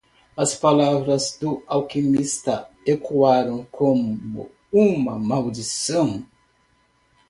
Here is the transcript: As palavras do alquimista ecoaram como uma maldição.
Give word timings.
As 0.35 0.55
palavras 0.55 1.37
do 1.37 1.61
alquimista 1.67 2.67
ecoaram 2.87 3.63
como 3.71 4.49
uma 4.73 5.19
maldição. 5.19 6.25